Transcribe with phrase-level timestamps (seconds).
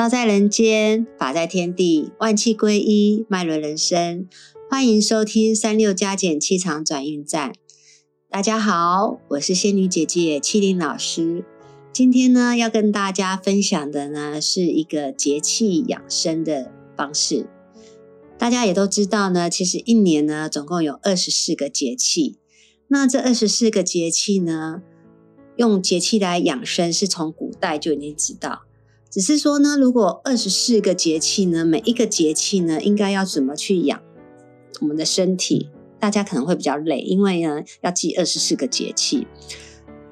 [0.00, 4.26] 道在人间，法在天地，万气归一，脉轮人生。
[4.70, 7.52] 欢迎收听三六加减气场转运站。
[8.30, 11.44] 大家好，我是仙女姐姐七灵老师。
[11.92, 17.44] 今天呢，要跟大家分享的呢，是一个节气养生的方式。
[18.38, 22.38] 大家也都知道呢，其实一年呢，总共有二十四个节气。
[22.88, 24.80] 那这二十四个节气呢，
[25.56, 28.62] 用节气来养生，是从古代就已经知道。
[29.10, 34.00] 只是说呢，如果二十四个节气呢，每一个节气呢，应该要怎么去养
[34.80, 35.68] 我们的身体？
[35.98, 39.26] 大家可能会比较累，因为呢，要记二十四个节气。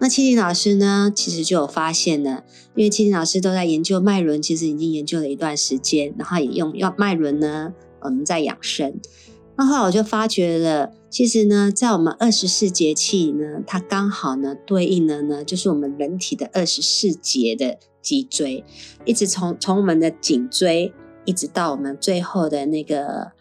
[0.00, 2.42] 那七林老师呢，其实就有发现呢，
[2.74, 8.98] 因为七林老师都在研究脉轮，其实已经研究了一段时间，然后也用要脉轮呢，我们在养生。
[9.56, 17.78] 那后来我就发觉了，其实呢，在我们二十四节气呢，它刚好呢对应了呢，就是我们人体的二十四节的。
[18.09, 18.64] 脊椎
[19.05, 20.95] 一直从从我们的颈椎
[21.27, 23.33] 一直到我们最后的那个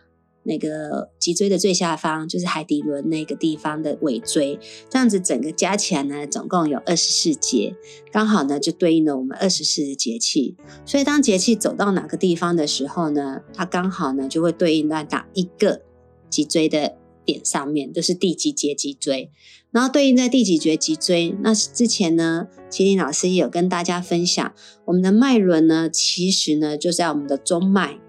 [0.44, 7.78] 那个脊椎的最下方，就是海底轮那个地方的尾椎，这样子整个加起来呢，总共有二十四节，
[8.12, 10.58] 刚好呢就对应了我们二十四节气。
[10.86, 15.82] 所以当节气走到哪个地方的时候呢，它刚好呢就会对应到哪一个
[16.30, 16.98] 脊椎的。
[17.28, 19.30] 点上面就是第几节脊椎，
[19.72, 21.36] 然后对应在第几节脊椎。
[21.42, 24.54] 那之前呢，麒麟老师也有跟大家分享，
[24.86, 28.00] 我们的脉轮呢，其实呢就在我们的中脉，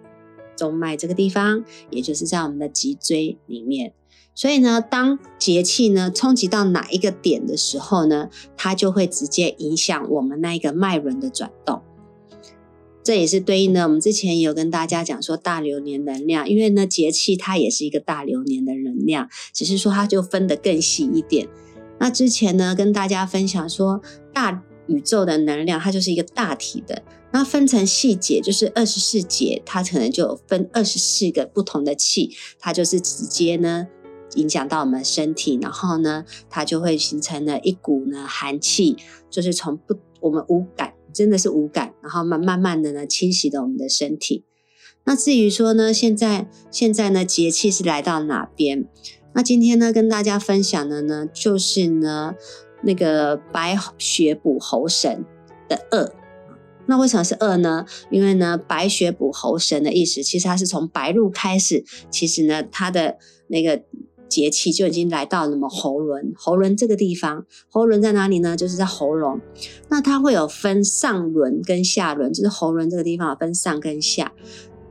[0.56, 3.92] 中脉这个地方，也就是在我们的脊椎里面。
[4.34, 11.82] 所以呢，当节气呢冲击到哪一个点的时候呢，它就会直接影响我们那一个脉轮的转动。
[13.08, 21.48] 这也是对应的，我们之前有跟大家讲说大流年能量，因为呢节气它也是一个大流年的能量，只是说它就分得更细一点。
[21.98, 24.02] 那之前呢跟大家分享说
[24.34, 33.88] 大宇宙的能量它就是一个大体的，那分成细节就是二十四节，它可能就分二十四个不同的气，它就是直接呢
[34.34, 38.98] 影响到我们身体，然后呢它就会形成了一股呢寒气，
[39.30, 40.92] 就是从不我们无感。
[41.12, 44.44] 真的是无感，然后慢慢慢的呢清洗了我们的身体。
[45.04, 48.86] 那至于说呢，现在现在呢节气是来到哪边？
[49.34, 52.34] 那今天呢跟大家分享的呢，就是呢
[52.82, 55.24] 那个白雪补喉神
[55.68, 56.12] 的二。
[56.86, 57.86] 那为什么是二呢？
[58.10, 63.18] 因为呢白雪补喉神的意思，其实它是从白露开始，其实呢它的
[63.48, 63.82] 那个。
[64.28, 68.56] 节气就已经来到了么喉轮，喉轮这个地方，喉轮在哪里呢？
[68.56, 69.40] 就是在喉咙。
[69.88, 74.32] 那它会有分上轮跟下轮，就是喉轮这个地方有分上跟下。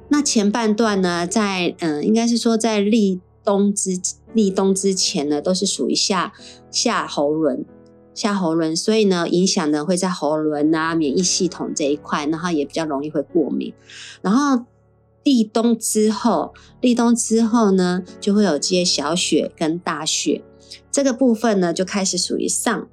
[0.10, 4.00] 那前半段呢，在嗯，应该是说在立冬之
[4.34, 6.34] 立冬之前呢，都是属于下
[6.72, 7.66] 下喉轮，
[8.14, 13.74] 下喉轮，所以呢，影响呢会在喉轮啊，免疫系统这一块，然后也比较容易会过敏，
[14.22, 14.66] 然后。
[15.28, 20.42] 立冬之后，立冬之后呢，就会有接小雪跟大雪，
[20.90, 22.88] 这个部分呢就开始属于上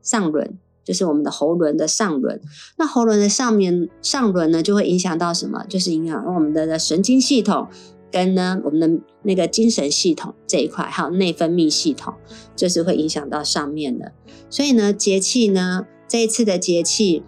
[0.00, 2.40] 上轮，就是我们的喉轮的上轮。
[2.78, 5.66] 那喉轮的上面上轮呢，就会影响到什么？
[5.68, 7.68] 就是影响我们的神经系统
[8.10, 12.14] 跟呢我们的那个精神系统这一块，还有内分泌系统，
[12.56, 14.12] 就是会影响到上面的。
[14.48, 17.22] 所以呢，节气呢，这一次的节气。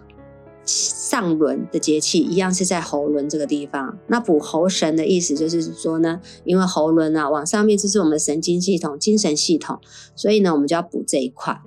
[0.71, 3.97] 上轮的节气一样是在喉轮这个地方。
[4.07, 9.79] 那补喉神的意思就是说呢，因为喉轮啊往上面就是我们神经系统、精神系统，
[10.15, 11.61] 所以呢我们就要补这一块。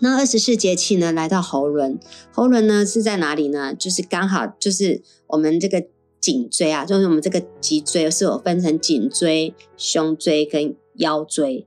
[0.00, 1.98] 那二十四节气呢来到喉轮，
[2.32, 3.74] 喉轮呢是在哪里呢？
[3.74, 5.84] 就是刚好就是我们这个
[6.20, 11.66] 颈椎啊，就是我们这个脊椎是有分成颈椎、胸椎跟腰椎。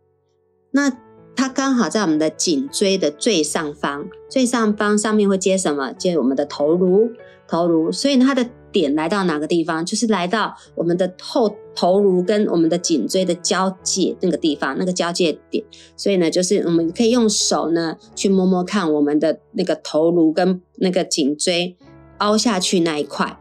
[0.71, 0.97] 那
[1.37, 5.93] 它刚好在我们的颈椎的最上方，最上方上面会接什么？
[5.93, 7.11] 接我们的头颅，
[7.47, 7.91] 头颅。
[7.91, 9.85] 所以它的点来到哪个地方？
[9.85, 15.63] 就是来到我们的后头颅跟我们的颈椎的交界那个地方，那个交界点。
[15.95, 21.77] 所以呢，就是我们可以用手呢去摸摸看我们的那个头颅跟那个颈椎
[22.17, 23.38] 凹下去那一块。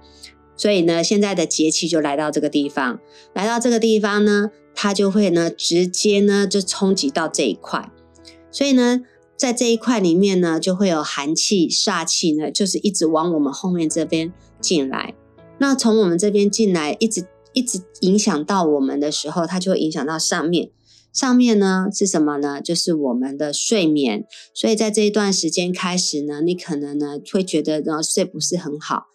[0.57, 3.01] 所以呢，现在的节气就来到这个地方，
[3.35, 4.51] 来到这个地方呢。
[4.79, 7.91] 它就会呢，直接呢就冲击到这一块，
[8.51, 9.01] 所以呢，
[9.35, 15.15] 在这一块里面呢，就会有寒气、煞气呢，就是一直往我们后面这边进来。
[15.57, 20.69] 那从我们这边进来，一直一直影响到我们的时候，它就会影响到上面。
[21.11, 22.61] 上面呢是什么呢？
[22.61, 24.27] 就是我们的睡眠。
[24.53, 29.07] 所以在这一段时间开始呢，你可能呢会觉得呢睡不是很好。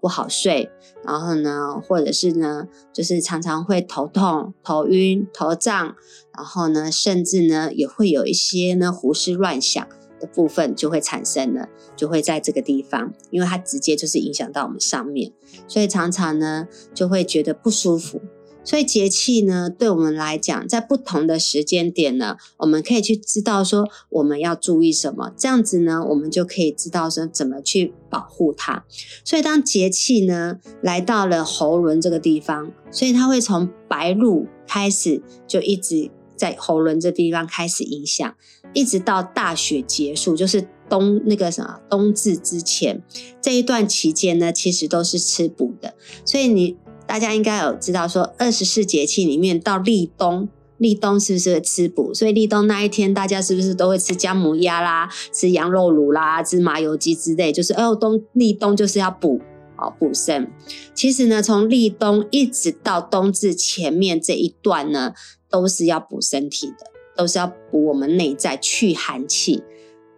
[0.00, 0.70] 不好睡，
[1.04, 5.96] 然后呢，或者是呢，就是常常会头痛、头晕、头胀，
[6.36, 9.86] 然后呢，甚至呢，也会有一些呢胡思乱想
[10.20, 15.32] 的部分就会产生了，就会在这个地方，因为它直接就是影响到我们上面，
[15.68, 18.20] 所以常常呢就会觉得不舒服。
[18.66, 28.84] 所以节气呢，对我们来讲，在不同的时间点呢，我们可以去知道说我们要注意什么，这样子呢，我们就可以知道说怎么去保护它。
[29.24, 38.34] 所以当节气呢来到了喉轮这个地方，所以它会从白露开始，就一直在喉轮这地方开始影响，
[38.74, 43.00] 一直到大雪结束，就是冬那个什么冬至之前
[43.40, 45.94] 这一段期间呢，其实都是吃补的。
[46.24, 46.76] 所以你。
[47.06, 52.12] 大家应该有知道，说二十四节气里面到立冬，立冬是不是吃补？
[52.12, 57.52] 所以立冬那一天，大家是不是都会吃姜母鸭啦、吃羊肉卤啦、吃麻油鸡之类？
[57.52, 59.40] 就是哦，冬立冬就是要补
[59.78, 60.50] 哦，补肾。
[60.94, 65.14] 其实呢，从立冬一直到冬至前面这一段呢，
[65.48, 69.62] 都是要补身体的，都是要补我们内在去寒气。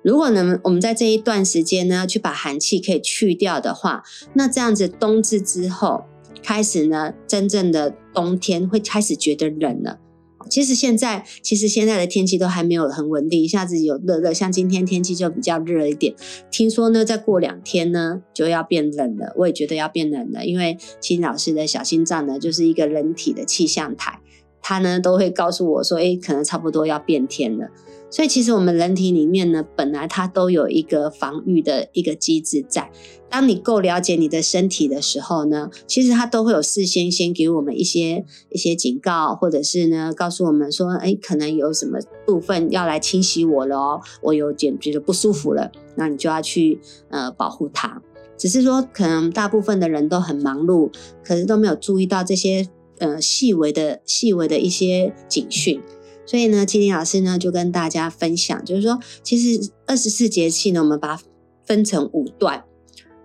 [0.03, 4.03] 如果呢，我们在这一段时间呢，去把寒气可以去掉的话，
[4.33, 6.05] 那这样子冬至之后。
[6.43, 9.99] 开始呢，真正的冬天会开始觉得冷了。
[10.49, 16.15] 其实现在，其实现在的天气都还没有很稳定，一下子有热热，像今天天气就比较热一点。
[16.51, 19.35] 听说呢，再过两天呢，就要变冷了。
[19.37, 24.21] 我也觉得要变冷了，因为秦老师的小心脏呢，就是一个人体的气象台，
[24.63, 27.69] 它呢都会告诉我说，哎，可能差不多要变天了。
[28.11, 32.91] 所以其实我们人体里面呢，本来它都有一个防御的一个机制在。
[33.31, 48.01] 当你够了解你的身体的时候呢，其实它都会有事先先给我们一些一些警告，或者是呢告诉我们说，哎，可能有什么部分要来侵袭我了哦，我有点觉得不舒服了，那你就要去呃保护它。
[48.39, 50.91] 只是说，可能大部分的人都很忙碌，
[51.23, 52.67] 可是都没有注意到这些
[52.99, 55.83] 呃细微的细微的一些警讯。
[56.29, 61.23] 所以呢，麒麟老师呢就跟大家分享，就是说，其实二十四节气呢，我们把它
[61.65, 62.65] 分成五段，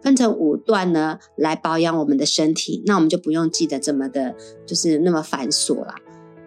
[0.01, 4.33] 分成五段呢来保养我们的身体，那我们就不用记得这么的，
[4.65, 5.95] 就是那么繁琐了。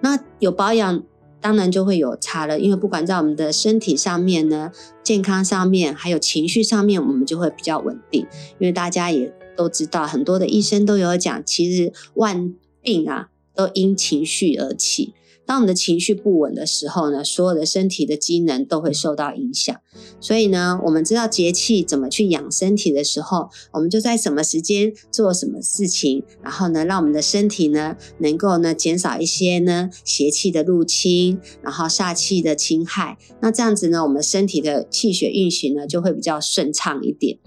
[0.01, 1.03] 那有保养，
[1.43, 8.23] 当然就会有差了，因为不管在我们的身体上面呢，健康上面，还有情绪上面，我们就会比较稳定。
[8.59, 15.13] 因为大家也都知道，很多的医生都有讲，其实万病啊都因情绪而起。
[15.47, 19.75] 当我们的情绪不稳的时候呢，所有的身体的机能都会受到影响。
[20.21, 33.17] 所以呢，我们知道节气怎么去养身体的时候，我们就在什么时间做什么事情，然后呢，让我们的身体呢能够呢减少一些呢邪气的入侵，然后煞气的侵害。
[33.41, 37.39] 那这样子呢，我们身体的气血运行呢就会比较顺畅一点。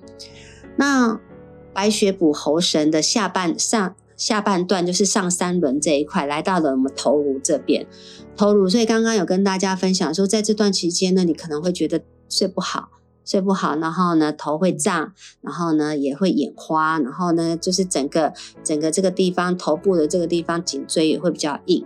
[0.78, 1.20] 那
[1.74, 3.96] 白雪补喉神的下半上。
[4.20, 7.88] 下半段就是上三轮这一块，来到了我们头颅这边，
[8.38, 8.70] 头颅。
[8.70, 12.90] 所以刚刚有跟大家分享说，在这段期间呢，你可能会觉得睡不好，
[13.24, 18.34] 睡不好，然后呢头会胀，然后呢也会眼花，然后呢就是整个
[18.64, 21.84] 整个这个地方头部的这个地方颈椎也会比较硬，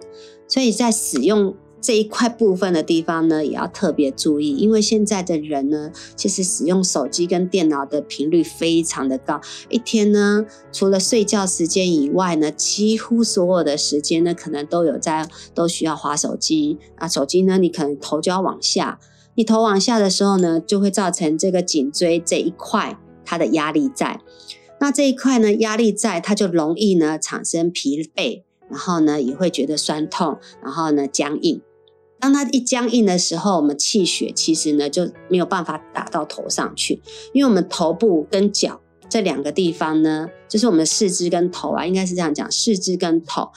[0.47, 1.55] 所以在使用。
[1.83, 17.05] 这一块部分的地方呢，也要特别注意，因为现在的人呢，其实使用手机跟电脑的频率非常的高，一天呢，除了睡觉时间以外呢，几乎所有的时间呢，可能都有在都需要划手机啊。
[17.05, 18.97] 手机呢，你可能头就要往下，
[19.35, 24.21] 你头往下的时候呢，就会造成这个颈椎这一块它的压力在，
[24.79, 31.61] 那这一块呢，压力在，它就容易呢产生疲惫，然后呢也会觉得酸痛，然后呢僵硬。
[32.23, 37.01] 当它一僵硬的时候，我们气血其实呢就没有办法打到头上去，
[37.33, 43.49] 因为我们头部跟脚这两个地方呢，就是我们的四肢跟头啊，应该是这样讲，四肢跟头，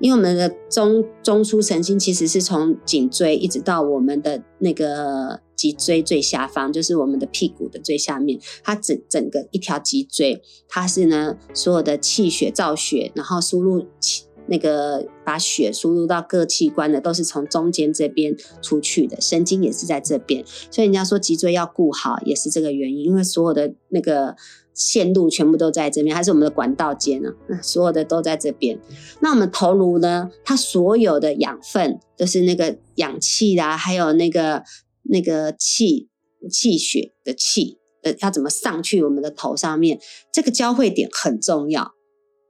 [0.00, 14.24] 因为我们的中中枢神经其实是从颈椎一直到我们的那个脊椎最下方，就是我们的屁股的最下面，它整整个一条脊椎，它是呢所有的气血造血，然后输入气。
[14.48, 24.34] 那个把血输入到各器官的，都是从中间这边出去的，神经也是在这边，所以人家说脊椎要顾好，也是这个原因，因为所有的那个
[24.74, 27.30] 线路全部都在这边，还是我们的管道间呢，
[27.62, 28.78] 所有的都在这边。
[29.20, 34.62] 那我们头颅呢，它所有的养分都是那个氧气啦，还有那个
[35.02, 36.08] 那个气
[36.50, 40.00] 气血的气的，要怎么上去我们的头上面？
[40.32, 41.92] 这个交汇点很重要。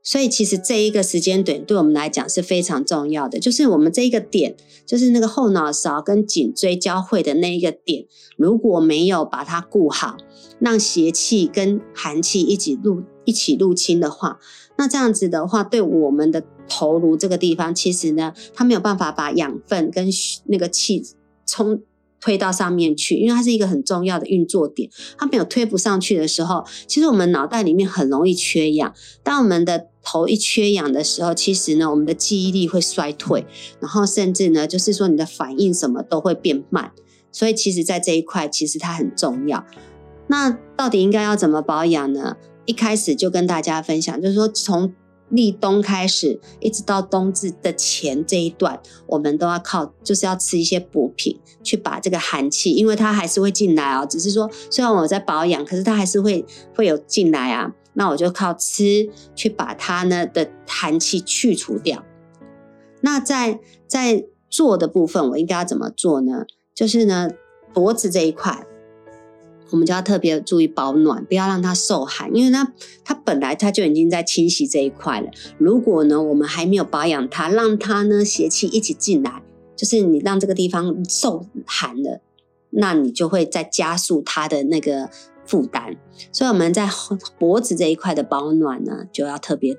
[0.09, 8.07] 所以其实这一个时间点对我们来讲是非常重要的，就是我们这一个点，就是那个后脑勺跟颈椎交汇的那一个点，
[8.39, 10.17] 如果没有把它顾好，
[10.61, 14.39] 让邪气跟寒气一起入一起入侵的话，
[14.79, 20.09] 那这样子的话，对我们的头颅这个地方，其实呢，它没有办法把养分跟
[20.47, 21.03] 那个气
[21.45, 21.83] 充
[22.21, 24.91] 推到上面去，因为它是一个很重要的运作点。
[25.17, 28.95] 它没有推不上去的时候，其实我们脑袋里面很容易缺氧。
[29.23, 33.47] 当我们的头一缺氧的时候，其实呢，我们的记忆力会衰退，
[33.81, 36.93] 然后甚至呢，就是说你的反应什么都会变慢。
[37.31, 39.65] 所以，其实，在这一块，其实它很重要。
[40.29, 42.37] 那到底应该要怎么保养呢？
[42.65, 44.93] 一开始就跟大家分享，就是说从
[45.31, 54.07] 立冬开始，一直到冬至的前这一段，我们都要靠，就是要吃一些补品，去把这个寒气，因为它还是会进来哦。
[54.09, 56.45] 只是说，虽然我在保养，可是它还是会
[56.75, 57.75] 会有进来啊。
[57.95, 62.05] 那我就靠吃去把它呢的寒气去除掉。
[63.01, 63.59] 那在
[63.89, 66.45] 在做的部分，我应该要怎么做呢？
[66.75, 67.29] 就是呢，
[67.75, 68.65] 脖子这一块。
[69.71, 72.73] 我们就要特别注意保暖，不要让它受寒，因为它
[73.05, 75.29] 它本来它就已经在清洗这一块了。
[75.59, 79.43] 如果呢，我们还没有保养它，让它呢邪气一起进来，
[79.77, 82.21] 就是你让这个地方受寒了，
[82.71, 85.11] 那你就会再加速它的那个
[85.45, 85.97] 负担。
[86.33, 86.89] 所以我们在
[87.39, 89.77] 脖子这一块的保暖呢，就要特别。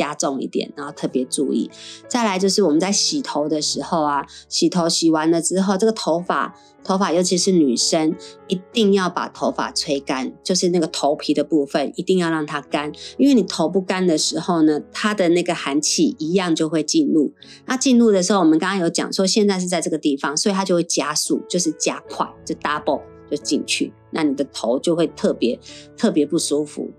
[0.00, 1.70] 加重一点，然后特别注意。
[2.08, 8.16] 再来就是我们在洗头的时候啊，洗头洗完了之后，这个头发头发，尤其是女生，
[8.48, 17.34] 一定要把头发吹干，就是那个头皮的部分一定要让它干，因为你头不干的时候呢，它的那个寒气一样就会进入。
[17.66, 25.60] 那进入的时候，我们刚刚有讲说，现在是在这个地方，所以它就会加速，就是加快，就 double 就进去，那你的头就会特别
[25.98, 26.90] 特别不舒服。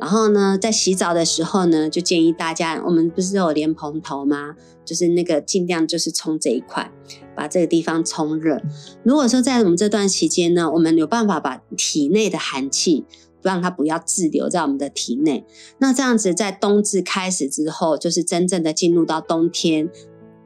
[0.00, 4.56] 然后呢，在洗澡的时候呢，就建议大家，我们不是有莲蓬头吗？
[4.82, 6.90] 就是那个尽量就是冲这一块，
[7.36, 8.60] 把这个地方冲热。
[9.04, 13.04] 如果说在我们这段期间呢，我们有办法把体内的寒气
[13.42, 15.44] 让它不要滞留在我们的体内，
[15.78, 19.90] 那这样子在冬至开始之后，就是真正的进入到冬天，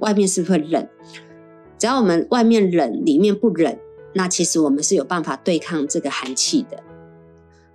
[0.00, 0.88] 外面是不是会冷？
[1.78, 3.78] 只要我们外面冷，里面不冷，
[4.14, 6.82] 那其实我们是有办法对抗这个寒气的。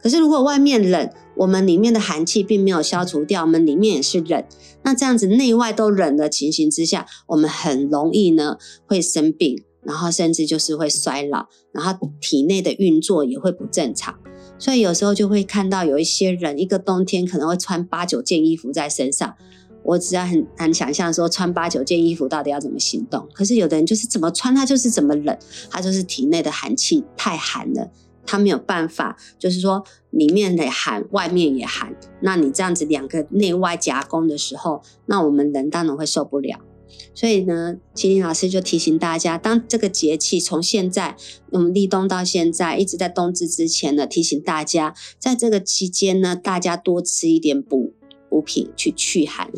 [0.01, 4.43] 可是如果外面冷，我们里面的寒气并没有消除掉，我们里面也是冷，
[4.83, 14.17] 那这样子内外都冷的情形之下，我们很容易呢会生病，然后甚至就是会衰老，然后体内的运作也会不正常。
[14.57, 19.35] 所以有时候就会看到有一些人，一个冬天可能会穿八九件衣服在身上。
[19.81, 23.27] 我只要很难想象说穿八九件衣服到底要怎么行动。
[23.33, 25.37] 可是有的人就是怎么穿他就是怎么冷，
[25.69, 27.89] 他就是体内的寒气太寒了。
[28.25, 31.95] 他没有办法，就是说里面的寒，外面也寒。
[32.21, 36.59] 那你这样子两个内外夹攻的时候，那我们人当然会受不了。
[37.13, 41.15] 所以呢，麒麟老师就提醒大家，当这个节气从现在
[41.51, 47.93] 我们立冬到现在，一直在冬至之前呢，提醒大家，在这个期间呢，大家多吃一点补
[48.29, 49.51] 补品去驱寒。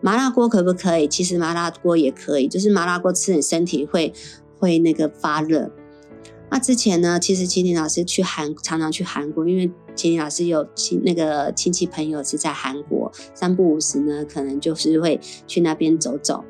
[0.00, 1.06] 麻辣锅可不可以？
[1.06, 4.12] 其实麻辣锅也可以，就是麻辣锅吃你身体会
[4.58, 5.70] 会那个发热。
[6.54, 16.44] 那之前呢，其实秦林老师去韩，常常去韩国，因为秦林老师有亲那个亲戚朋友是在韩国，三不五时呢，可能就是会去那边走走。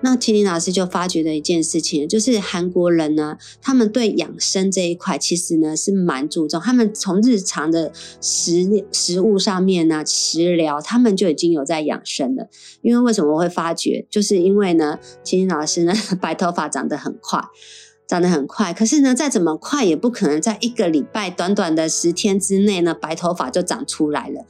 [0.00, 12.48] 那秦林老师就发觉的一件事情，就是韩国人呢，他们对养生这一块其实呢是蛮注重，他们从日常的食食物上面呢，食疗他们就已经有在养生了。
[12.82, 17.40] 因为为什么会发觉，就是因为呢，秦林老师呢 白头发长得很快。
[18.08, 24.46] 长得很快，可是呢，再怎么快也不可能在一个礼拜短短的十天之内呢，白头发就长出来了。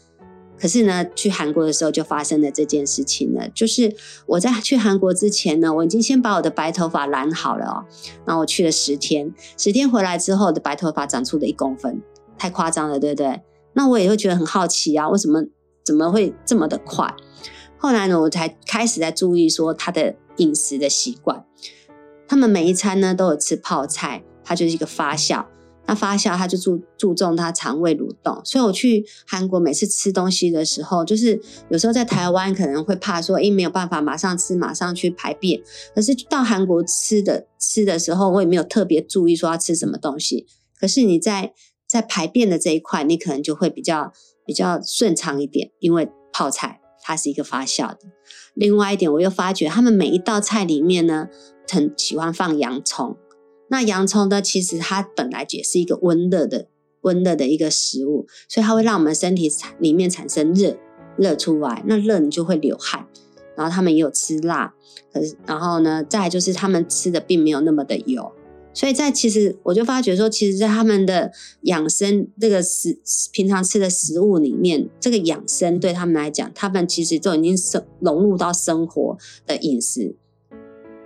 [0.56, 3.48] 可是呢，去韩国的时候就发生了这件事情了。
[3.48, 3.94] 就是
[4.26, 7.84] 我在去韩国之前呢，我已经先把我的白头发染好了哦。
[8.26, 12.00] 那我去了十天，十天回来之后的白头发长出了一公分，
[12.38, 13.40] 太夸张了，对不对？
[13.72, 15.44] 那我也会觉得很好奇啊，为什么
[15.84, 17.12] 怎么会这么的快？
[17.76, 21.44] 后来呢，我才开始在注意说他的饮食的习惯。
[22.28, 25.46] 他们每一餐呢都有吃泡菜，它就是一个发酵。
[25.86, 28.38] 那发酵，它就注注重它肠胃蠕动。
[28.44, 35.62] 所以我去韩国每次吃东西的时候，就是有时候在台湾可能会怕说，哎，没有办法马上吃，马上去排便。
[35.94, 40.46] 可是到韩国吃的吃的时候，我也没有特别注意说要吃什么东西。
[40.78, 41.54] 可是你在
[41.86, 44.12] 在排便的这一块，你可能就会比较
[44.44, 48.00] 比较顺畅一点，因为泡菜它是一个发酵的。
[48.52, 51.28] 另外一点，我又发觉他们每一道菜里面呢。
[51.68, 53.16] 很喜欢放洋葱，
[53.68, 54.40] 那洋葱呢？
[54.40, 56.68] 其实它本来也是一个温热的、
[57.02, 60.76] 温热的一个食物，所以它会让我们身体产里面产生热，
[61.16, 63.06] 热出来，那热你就会流汗。
[63.56, 64.72] 然后他们也有吃辣，
[65.12, 68.30] 可是然后呢，再就是他们吃的并没有那么的油，
[68.72, 71.32] 所以在其实我就发觉说，其实，在他们的
[71.62, 72.96] 养生这个食
[73.32, 80.14] 平常吃的食物里面，这个养生对他们来讲，他们其实都已经生融入到生活的饮食。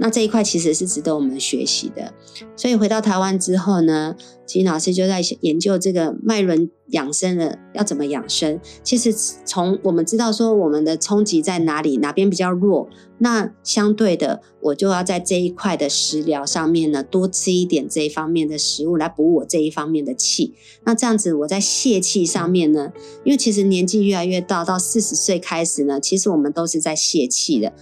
[0.02, 2.12] 那这一块其实是值得我们学习的。
[2.56, 8.58] 所以回到台湾之后呢，金老师就在研究这个脉轮养生的要怎么养生。
[8.82, 20.54] 其实从我们知道说我们的冲击在哪里，哪边比较弱，那相对的我就要在这一块的食疗上面呢，多吃一点这一方面的食物来补我这一方面的气。
[20.82, 22.92] 那这样子我在泄气上面呢，
[23.24, 27.72] 因为其实年纪越来越大，到四十岁开始呢，其实我们都是在泄气的，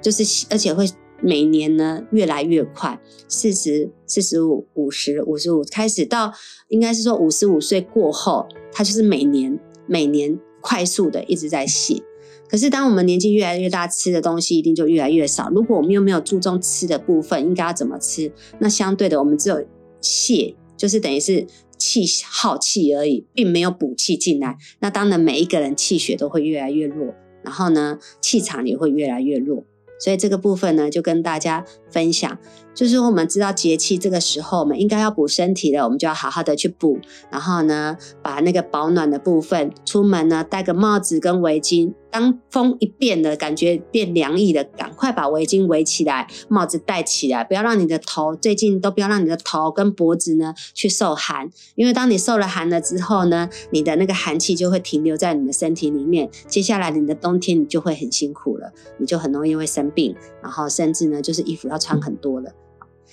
[0.00, 0.88] 就是而且会。
[1.24, 6.32] 每年呢越来越快，四十四十五、五十五十五开始到，
[6.68, 12.02] 应该是说五十五岁过后，它就是每年每年快速的一直在泄。
[12.46, 15.48] 可是当我们年纪越来越大，吃的东西一定就越来越少。
[15.48, 18.30] 如果我们又没有注重吃的部分，应该要怎么吃？
[18.58, 19.64] 那相对的，我们只有
[20.02, 21.46] 泄，就是等于是
[21.78, 24.56] 气耗气而已，并没有补气进来。
[24.80, 29.64] 那当然，每一个人气血都会越来越弱，然后呢，气场也会越来越弱。
[30.04, 32.36] 所以这个部分呢，就跟大家分享，
[32.74, 36.98] 就是我们知道节气这个时候，我们应该要补身体的，我们就要好好的去补。
[37.30, 41.94] 然后呢，把那个保暖的部分，出门呢戴个帽子跟围巾。
[42.14, 62.52] 当风一变的感觉变凉意了，赶快把围巾围起来，帽子戴起来，不要让你的头最近都不要让你的头跟脖子呢去受寒，因为当你受了寒了之后呢，你的那个寒气就会停留在你的身体里面，接下来你的冬天你就会很辛苦了，你就很容易会生病，然后甚至呢就是衣服要穿很多了。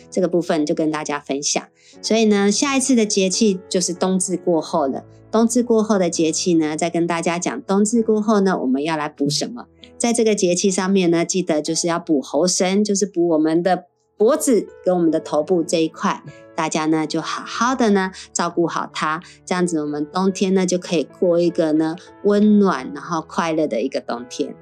[0.10, 1.63] 这个部分就跟大家分享，
[2.01, 5.03] 所以呢，下一次的节气就是冬至过后了。
[5.31, 9.67] 冬至过后的节气呢，再跟大家讲，冬至过后呢，我们要来补什么？
[9.98, 13.86] 在这个节气上面呢，记得就是要补喉声，就是补我们的
[14.17, 16.21] 脖子跟我们的头部这一块。
[16.53, 24.53] 大家呢就好好的呢照顾好它，这样子我们冬天呢就可以过一个呢温暖然后快乐的一个冬天。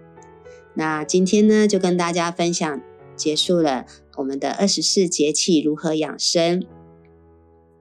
[0.75, 2.79] 那今天呢就跟大家分享
[3.20, 3.86] 结束了。
[4.18, 6.66] 我们的二十四节气如何养生？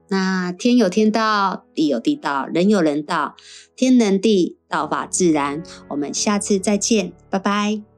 [0.09, 3.35] 那天有天道，地有地道，人有人道，
[3.75, 5.63] 天能地，道法自然。
[5.89, 7.88] 我们下次再见，拜拜。